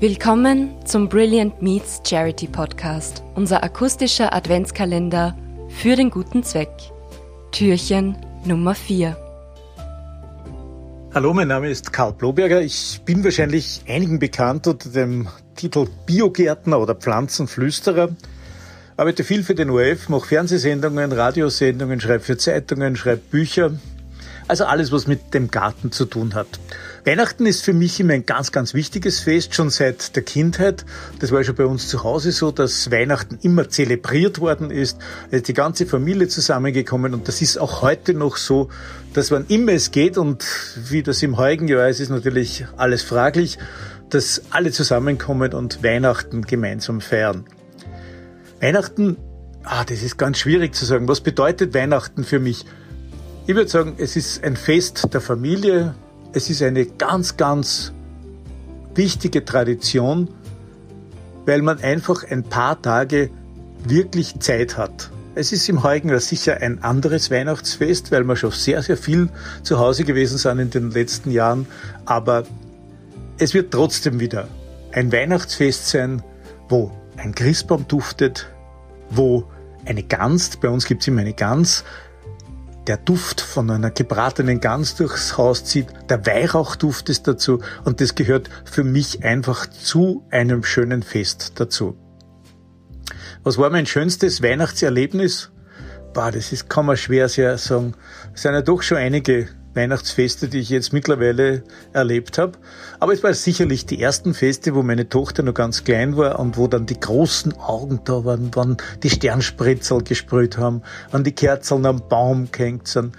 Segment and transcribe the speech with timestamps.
[0.00, 5.36] Willkommen zum Brilliant Meets Charity Podcast, unser akustischer Adventskalender
[5.70, 6.70] für den guten Zweck.
[7.50, 9.16] Türchen Nummer 4.
[11.12, 12.60] Hallo, mein Name ist Karl Bloberger.
[12.60, 15.26] Ich bin wahrscheinlich einigen bekannt unter dem
[15.56, 18.10] Titel Biogärtner oder Pflanzenflüsterer.
[18.96, 23.72] Arbeite viel für den ORF, mache Fernsehsendungen, Radiosendungen, schreibe für Zeitungen, schreibe Bücher.
[24.48, 26.46] Also alles, was mit dem Garten zu tun hat.
[27.04, 30.86] Weihnachten ist für mich immer ein ganz, ganz wichtiges Fest, schon seit der Kindheit.
[31.20, 34.98] Das war schon bei uns zu Hause so, dass Weihnachten immer zelebriert worden ist.
[35.30, 38.70] Es ist die ganze Familie zusammengekommen und das ist auch heute noch so,
[39.12, 40.44] dass wann immer es geht und
[40.88, 43.58] wie das im heutigen Jahr ist, ist natürlich alles fraglich,
[44.08, 47.44] dass alle zusammenkommen und Weihnachten gemeinsam feiern.
[48.60, 49.18] Weihnachten,
[49.62, 51.06] ah, das ist ganz schwierig zu sagen.
[51.06, 52.64] Was bedeutet Weihnachten für mich?
[53.48, 55.94] Ich würde sagen, es ist ein Fest der Familie,
[56.34, 57.94] es ist eine ganz, ganz
[58.94, 60.28] wichtige Tradition,
[61.46, 63.30] weil man einfach ein paar Tage
[63.86, 65.10] wirklich Zeit hat.
[65.34, 69.30] Es ist im heutigen Jahr sicher ein anderes Weihnachtsfest, weil wir schon sehr, sehr viel
[69.62, 71.66] zu Hause gewesen sind in den letzten Jahren.
[72.04, 72.44] Aber
[73.38, 74.46] es wird trotzdem wieder
[74.92, 76.22] ein Weihnachtsfest sein,
[76.68, 78.46] wo ein Christbaum duftet,
[79.08, 79.44] wo
[79.86, 81.82] eine Gans, bei uns gibt es immer eine Gans,
[82.88, 88.14] der Duft von einer gebratenen Gans durchs Haus zieht, der Weihrauchduft ist dazu und das
[88.14, 91.96] gehört für mich einfach zu einem schönen Fest dazu.
[93.42, 95.50] Was war mein schönstes Weihnachtserlebnis?
[96.14, 97.94] Boah, das ist, kann man schwer sehr sagen.
[98.34, 99.48] Es sind ja doch schon einige
[99.78, 101.62] Weihnachtsfeste, die ich jetzt mittlerweile
[101.92, 102.58] erlebt habe.
[103.00, 106.56] Aber es war sicherlich die ersten Feste, wo meine Tochter noch ganz klein war und
[106.56, 111.86] wo dann die großen Augen da waren, wann die Sternspritzel gesprüht haben, wann die Kerzen
[111.86, 113.14] am Baum gehängt sind.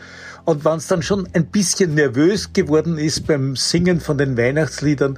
[0.45, 5.17] Und wann es dann schon ein bisschen nervös geworden ist beim Singen von den Weihnachtsliedern,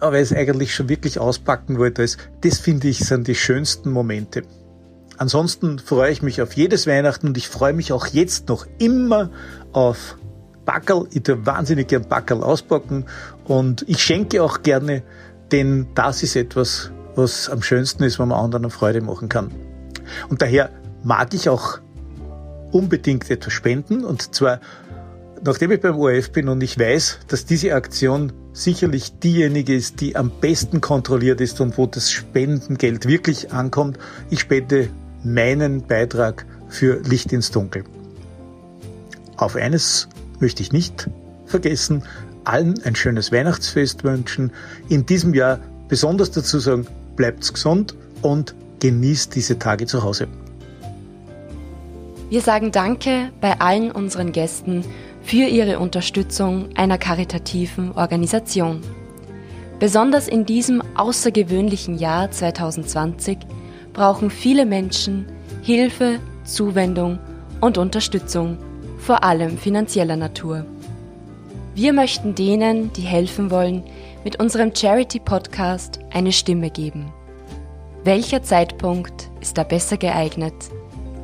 [0.00, 4.42] aber es eigentlich schon wirklich auspacken wollte, ist, das finde ich sind die schönsten Momente.
[5.16, 9.30] Ansonsten freue ich mich auf jedes Weihnachten und ich freue mich auch jetzt noch immer
[9.72, 10.16] auf
[10.64, 11.06] Backerl.
[11.12, 13.06] Ich tue wahnsinnig gern Backerl auspacken
[13.44, 15.02] und ich schenke auch gerne,
[15.52, 19.50] denn das ist etwas, was am schönsten ist, wenn man anderen Freude machen kann.
[20.28, 20.70] Und daher
[21.02, 21.78] mag ich auch
[22.72, 24.60] unbedingt etwas spenden und zwar
[25.44, 30.16] nachdem ich beim ORF bin und ich weiß, dass diese Aktion sicherlich diejenige ist, die
[30.16, 33.98] am besten kontrolliert ist und wo das Spendengeld wirklich ankommt,
[34.30, 34.88] ich spende
[35.22, 37.84] meinen Beitrag für Licht ins Dunkel.
[39.36, 40.08] Auf eines
[40.44, 41.08] möchte ich nicht
[41.46, 42.02] vergessen,
[42.44, 44.52] allen ein schönes Weihnachtsfest wünschen.
[44.90, 50.28] In diesem Jahr besonders dazu sagen, bleibt gesund und genießt diese Tage zu Hause.
[52.28, 54.84] Wir sagen Danke bei allen unseren Gästen
[55.22, 58.82] für ihre Unterstützung einer karitativen Organisation.
[59.80, 63.38] Besonders in diesem außergewöhnlichen Jahr 2020
[63.94, 65.24] brauchen viele Menschen
[65.62, 67.18] Hilfe, Zuwendung
[67.62, 68.58] und Unterstützung
[69.04, 70.64] vor allem finanzieller Natur.
[71.74, 73.84] Wir möchten denen, die helfen wollen,
[74.24, 77.12] mit unserem Charity-Podcast eine Stimme geben.
[78.02, 80.54] Welcher Zeitpunkt ist da besser geeignet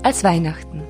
[0.02, 0.82] als Weihnachten?